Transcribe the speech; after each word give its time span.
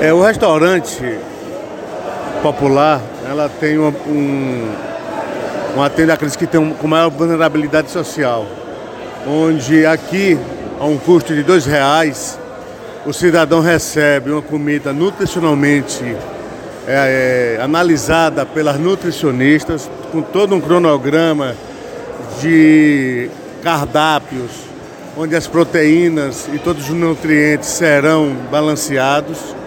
É, 0.00 0.12
o 0.12 0.22
restaurante 0.22 1.18
popular, 2.40 3.02
ela 3.28 3.48
tem 3.48 3.76
um, 3.80 4.72
uma 5.74 5.90
tenda 5.90 6.14
aqueles 6.14 6.36
que 6.36 6.46
tem 6.46 6.60
um, 6.60 6.72
com 6.72 6.86
maior 6.86 7.10
vulnerabilidade 7.10 7.90
social, 7.90 8.46
onde 9.26 9.84
aqui, 9.84 10.38
a 10.78 10.84
um 10.84 10.96
custo 10.98 11.34
de 11.34 11.42
dois 11.42 11.66
reais, 11.66 12.38
o 13.04 13.12
cidadão 13.12 13.60
recebe 13.60 14.30
uma 14.30 14.40
comida 14.40 14.92
nutricionalmente 14.92 16.04
é, 16.86 17.56
é, 17.58 17.60
analisada 17.60 18.46
pelas 18.46 18.78
nutricionistas, 18.78 19.90
com 20.12 20.22
todo 20.22 20.54
um 20.54 20.60
cronograma 20.60 21.56
de 22.40 23.28
cardápios, 23.64 24.52
onde 25.16 25.34
as 25.34 25.48
proteínas 25.48 26.48
e 26.54 26.58
todos 26.60 26.88
os 26.88 26.94
nutrientes 26.94 27.68
serão 27.68 28.32
balanceados, 28.48 29.58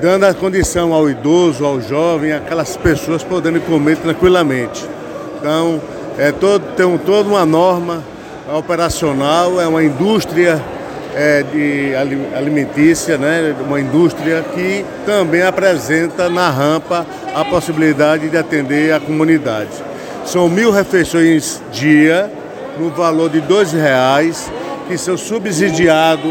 dando 0.00 0.24
a 0.24 0.34
condição 0.34 0.92
ao 0.92 1.08
idoso, 1.08 1.64
ao 1.64 1.80
jovem, 1.80 2.32
aquelas 2.32 2.76
pessoas 2.76 3.22
podendo 3.22 3.60
comer 3.60 3.96
tranquilamente. 3.96 4.84
Então, 5.38 5.80
é 6.18 6.32
todo, 6.32 6.62
tem 6.74 6.98
toda 6.98 7.28
uma 7.28 7.44
norma 7.44 8.02
operacional, 8.52 9.60
é 9.60 9.66
uma 9.66 9.82
indústria 9.82 10.62
é, 11.14 11.42
de 11.42 11.94
alimentícia, 12.36 13.16
né, 13.16 13.54
uma 13.66 13.80
indústria 13.80 14.44
que 14.54 14.84
também 15.06 15.42
apresenta 15.42 16.28
na 16.28 16.50
rampa 16.50 17.06
a 17.34 17.44
possibilidade 17.44 18.28
de 18.28 18.36
atender 18.36 18.92
a 18.92 19.00
comunidade. 19.00 19.70
São 20.26 20.48
mil 20.48 20.70
refeições 20.70 21.62
dia, 21.72 22.30
no 22.78 22.90
valor 22.90 23.30
de 23.30 23.40
dois 23.40 23.72
reais, 23.72 24.50
que 24.86 24.98
são 24.98 25.16
subsidiados 25.16 26.30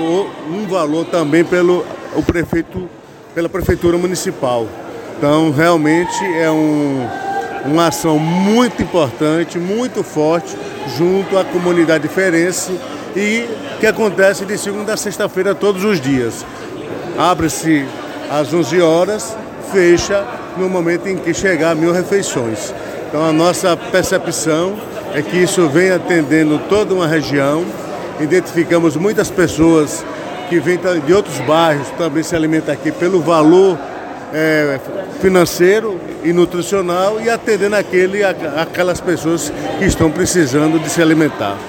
um 0.49 0.67
valor 0.67 1.05
também 1.05 1.43
pelo 1.43 1.83
o 2.15 2.21
prefeito, 2.23 2.87
pela 3.35 3.49
prefeitura 3.49 3.97
municipal. 3.97 4.65
Então 5.17 5.51
realmente 5.51 6.23
é 6.39 6.49
um, 6.49 7.05
uma 7.65 7.87
ação 7.87 8.17
muito 8.17 8.81
importante, 8.81 9.59
muito 9.59 10.01
forte, 10.03 10.57
junto 10.97 11.37
à 11.37 11.43
comunidade 11.43 12.07
diferença 12.07 12.71
e 13.15 13.45
que 13.79 13.85
acontece 13.85 14.45
de 14.45 14.57
segunda 14.57 14.93
a 14.93 14.97
sexta-feira 14.97 15.53
todos 15.53 15.83
os 15.83 15.99
dias. 15.99 16.45
Abre-se 17.17 17.85
às 18.29 18.53
11 18.53 18.81
horas, 18.81 19.37
fecha 19.71 20.25
no 20.57 20.69
momento 20.69 21.07
em 21.07 21.17
que 21.17 21.33
chegar 21.33 21.75
mil 21.75 21.91
refeições. 21.91 22.73
Então 23.07 23.25
a 23.25 23.33
nossa 23.33 23.75
percepção 23.75 24.75
é 25.13 25.21
que 25.21 25.37
isso 25.37 25.67
vem 25.69 25.91
atendendo 25.91 26.59
toda 26.69 26.93
uma 26.93 27.07
região. 27.07 27.65
Identificamos 28.19 28.95
muitas 28.95 29.29
pessoas 29.29 30.05
que 30.49 30.59
vêm 30.59 30.79
de 31.05 31.13
outros 31.13 31.37
bairros 31.39 31.89
também 31.97 32.23
se 32.23 32.35
alimentam 32.35 32.73
aqui 32.73 32.91
pelo 32.91 33.21
valor 33.21 33.77
é, 34.33 34.79
financeiro 35.21 35.99
e 36.23 36.33
nutricional 36.33 37.21
e 37.21 37.29
atendendo 37.29 37.75
aquele, 37.75 38.23
aquelas 38.23 38.99
pessoas 38.99 39.51
que 39.79 39.85
estão 39.85 40.11
precisando 40.11 40.79
de 40.79 40.89
se 40.89 41.01
alimentar. 41.01 41.57